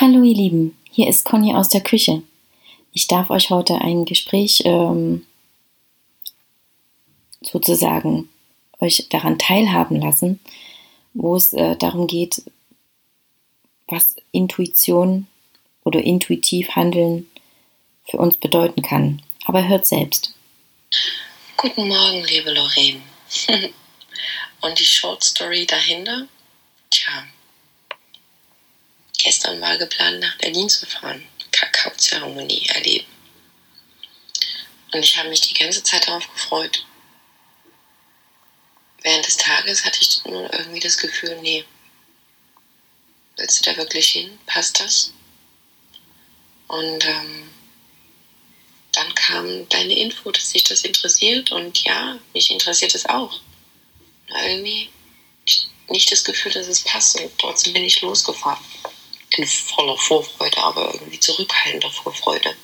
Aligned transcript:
Hallo 0.00 0.24
ihr 0.24 0.34
Lieben, 0.34 0.76
hier 0.90 1.08
ist 1.08 1.24
Conny 1.24 1.54
aus 1.54 1.68
der 1.68 1.80
Küche. 1.80 2.24
Ich 2.92 3.06
darf 3.06 3.30
euch 3.30 3.50
heute 3.50 3.76
ein 3.76 4.04
Gespräch 4.04 4.62
ähm, 4.64 5.24
sozusagen 7.40 8.28
euch 8.80 9.06
daran 9.10 9.38
teilhaben 9.38 10.00
lassen, 10.00 10.40
wo 11.12 11.36
es 11.36 11.52
äh, 11.52 11.76
darum 11.76 12.08
geht, 12.08 12.42
was 13.86 14.16
Intuition 14.32 15.28
oder 15.84 16.02
intuitiv 16.02 16.70
Handeln 16.70 17.30
für 18.04 18.16
uns 18.16 18.36
bedeuten 18.36 18.82
kann. 18.82 19.22
Aber 19.44 19.68
hört 19.68 19.86
selbst. 19.86 20.34
Guten 21.56 21.86
Morgen, 21.86 22.24
liebe 22.24 22.52
Lorraine. 22.52 23.00
Und 24.60 24.76
die 24.76 24.84
Short 24.84 25.22
Story 25.22 25.64
dahinter? 25.66 26.26
Tja, 26.90 27.26
gestern 29.44 29.60
war 29.60 29.76
geplant, 29.76 30.20
nach 30.20 30.38
Berlin 30.38 30.68
zu 30.68 30.86
fahren, 30.86 31.26
Kakaozeremonie 31.52 32.66
erleben. 32.68 33.06
Und 34.92 35.02
ich 35.02 35.16
habe 35.18 35.28
mich 35.28 35.42
die 35.42 35.54
ganze 35.54 35.82
Zeit 35.82 36.08
darauf 36.08 36.26
gefreut. 36.32 36.86
Während 39.02 39.26
des 39.26 39.36
Tages 39.36 39.84
hatte 39.84 39.98
ich 40.00 40.24
nun 40.24 40.48
irgendwie 40.50 40.80
das 40.80 40.96
Gefühl, 40.96 41.38
nee, 41.42 41.64
willst 43.36 43.58
du 43.58 43.70
da 43.70 43.76
wirklich 43.76 44.08
hin? 44.08 44.38
Passt 44.46 44.80
das? 44.80 45.12
Und 46.68 47.04
ähm, 47.04 47.50
dann 48.92 49.14
kam 49.14 49.68
deine 49.68 49.98
Info, 49.98 50.30
dass 50.30 50.50
sich 50.50 50.64
das 50.64 50.82
interessiert 50.82 51.52
und 51.52 51.84
ja, 51.84 52.18
mich 52.32 52.50
interessiert 52.50 52.94
es 52.94 53.04
auch. 53.06 53.40
Irgendwie 54.28 54.88
nicht 55.88 56.10
das 56.10 56.24
Gefühl, 56.24 56.52
dass 56.52 56.66
es 56.66 56.80
passt 56.80 57.20
und 57.20 57.30
trotzdem 57.38 57.74
bin 57.74 57.84
ich 57.84 58.00
losgefahren 58.00 58.64
voller 59.42 59.96
Vorfreude, 59.98 60.58
aber 60.58 60.94
irgendwie 60.94 61.20
zurückhaltender 61.20 61.90
Vorfreude. 61.90 62.56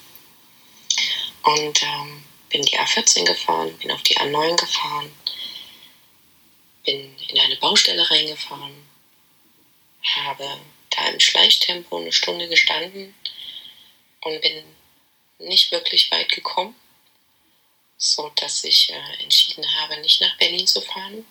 Und 1.42 1.82
ähm, 1.82 2.24
bin 2.48 2.62
die 2.62 2.78
A14 2.78 3.24
gefahren, 3.24 3.76
bin 3.78 3.90
auf 3.90 4.02
die 4.02 4.16
A9 4.16 4.56
gefahren, 4.56 5.12
bin 6.84 7.16
in 7.28 7.40
eine 7.40 7.56
Baustelle 7.56 8.08
reingefahren, 8.08 8.86
habe 10.02 10.60
da 10.90 11.06
im 11.08 11.20
Schleichtempo 11.20 11.98
eine 11.98 12.12
Stunde 12.12 12.48
gestanden 12.48 13.14
und 14.22 14.40
bin 14.40 14.64
nicht 15.38 15.70
wirklich 15.72 16.10
weit 16.10 16.30
gekommen, 16.30 16.74
so 17.96 18.30
dass 18.36 18.64
ich 18.64 18.90
äh, 18.90 19.22
entschieden 19.22 19.64
habe, 19.80 19.98
nicht 20.00 20.20
nach 20.20 20.36
Berlin 20.38 20.66
zu 20.66 20.80
fahren, 20.80 21.26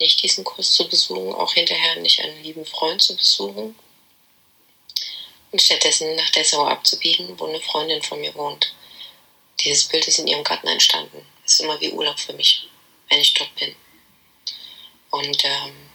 nicht 0.00 0.22
diesen 0.22 0.44
Kurs 0.44 0.72
zu 0.72 0.88
besuchen, 0.88 1.34
auch 1.34 1.52
hinterher 1.52 1.96
nicht 1.96 2.20
einen 2.20 2.42
lieben 2.42 2.64
Freund 2.64 3.02
zu 3.02 3.16
besuchen, 3.16 3.76
und 5.52 5.60
stattdessen 5.60 6.14
nach 6.16 6.30
Dessau 6.30 6.64
abzubiegen, 6.66 7.38
wo 7.38 7.46
eine 7.46 7.60
Freundin 7.60 8.02
von 8.02 8.20
mir 8.20 8.34
wohnt. 8.34 8.74
Dieses 9.60 9.84
Bild 9.84 10.06
ist 10.06 10.18
in 10.18 10.26
ihrem 10.26 10.44
Garten 10.44 10.68
entstanden. 10.68 11.26
Ist 11.44 11.60
immer 11.60 11.80
wie 11.80 11.90
Urlaub 11.90 12.18
für 12.18 12.32
mich, 12.32 12.68
wenn 13.08 13.20
ich 13.20 13.34
dort 13.34 13.54
bin. 13.56 13.74
Und 15.10 15.44
ähm, 15.44 15.90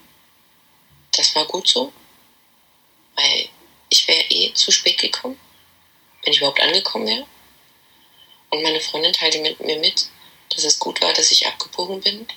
das 1.13 1.33
war 1.35 1.45
gut 1.45 1.67
so, 1.67 1.91
weil 3.15 3.49
ich 3.89 4.07
wäre 4.07 4.23
eh 4.29 4.53
zu 4.53 4.71
spät 4.71 4.97
gekommen, 4.97 5.39
wenn 6.23 6.33
ich 6.33 6.39
überhaupt 6.39 6.61
angekommen 6.61 7.07
wäre. 7.07 7.25
Und 8.49 8.61
meine 8.61 8.81
Freundin 8.81 9.13
teilte 9.13 9.39
mit 9.39 9.59
mir 9.61 9.77
mit, 9.77 10.07
dass 10.49 10.63
es 10.63 10.79
gut 10.79 11.01
war, 11.01 11.13
dass 11.13 11.31
ich 11.31 11.47
abgebogen 11.47 12.01
bin, 12.01 12.27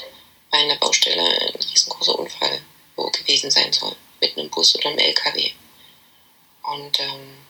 weil 0.50 0.62
in 0.62 0.68
der 0.68 0.76
Baustelle 0.76 1.22
ein 1.22 1.54
riesengroßer 1.56 2.18
Unfall 2.18 2.62
gewesen 2.96 3.50
sein 3.50 3.72
soll, 3.72 3.94
mit 4.20 4.36
einem 4.36 4.50
Bus 4.50 4.74
oder 4.74 4.88
einem 4.88 4.98
LKW. 4.98 5.52
Und 6.72 7.00
ähm, 7.00 7.46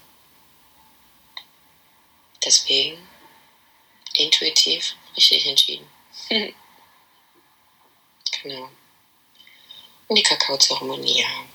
deswegen 2.45 3.09
intuitiv 4.15 4.95
richtig 5.17 5.47
entschieden. 5.47 5.89
genau. 8.43 8.71
Und 10.07 10.17
die 10.17 10.23
Kakaozeremonie, 10.23 11.21
ja, 11.21 11.47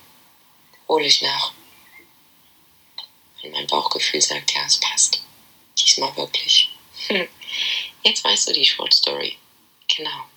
hole 0.88 1.06
ich 1.06 1.22
nach. 1.22 1.52
Wenn 3.40 3.52
mein 3.52 3.66
Bauchgefühl 3.66 4.20
sagt, 4.20 4.52
ja, 4.52 4.64
es 4.66 4.78
passt. 4.78 5.22
Diesmal 5.78 6.14
wirklich. 6.16 6.68
Jetzt 8.02 8.24
weißt 8.24 8.48
du 8.48 8.52
die 8.52 8.64
Short 8.64 8.92
Story. 8.92 9.38
Genau. 9.88 10.28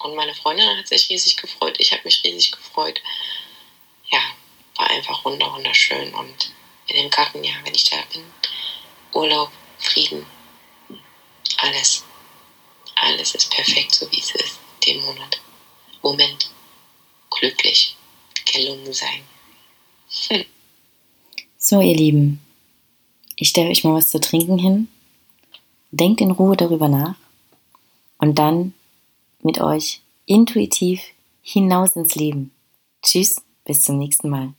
Und 0.00 0.14
meine 0.14 0.34
Freundin 0.34 0.76
hat 0.76 0.86
sich 0.86 1.08
riesig 1.08 1.36
gefreut. 1.36 1.76
Ich 1.78 1.92
habe 1.92 2.02
mich 2.04 2.22
riesig 2.22 2.52
gefreut. 2.52 3.00
Einfach 5.06 5.24
wunderschön 5.26 6.14
und 6.14 6.52
in 6.86 6.96
dem 6.96 7.10
Garten, 7.10 7.44
ja, 7.44 7.52
wenn 7.62 7.74
ich 7.74 7.84
da 7.84 7.96
bin, 8.10 8.22
Urlaub, 9.12 9.50
Frieden, 9.78 10.24
alles. 11.58 12.04
Alles 12.94 13.34
ist 13.34 13.50
perfekt, 13.50 13.94
so 13.94 14.10
wie 14.10 14.18
es 14.18 14.34
ist, 14.34 14.58
den 14.86 15.04
Monat. 15.04 15.40
Moment, 16.02 16.50
glücklich, 17.30 17.96
gelungen 18.50 18.94
sein. 18.94 19.24
So, 21.58 21.80
ihr 21.82 21.96
Lieben, 21.96 22.40
ich 23.36 23.50
stelle 23.50 23.68
euch 23.68 23.84
mal 23.84 23.94
was 23.94 24.08
zu 24.08 24.20
trinken 24.20 24.58
hin. 24.58 24.88
Denkt 25.90 26.22
in 26.22 26.30
Ruhe 26.30 26.56
darüber 26.56 26.88
nach 26.88 27.16
und 28.16 28.38
dann 28.38 28.72
mit 29.42 29.60
euch 29.60 30.00
intuitiv 30.24 31.02
hinaus 31.42 31.94
ins 31.94 32.14
Leben. 32.14 32.52
Tschüss, 33.02 33.42
bis 33.66 33.82
zum 33.82 33.98
nächsten 33.98 34.30
Mal. 34.30 34.54